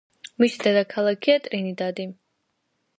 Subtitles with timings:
[0.43, 2.09] მისი დედაქალაქია ტრინიდადი.